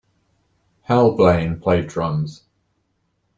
Hal 0.85 1.15
Blaine 1.15 1.59
played 1.59 1.85
drums. 1.87 2.45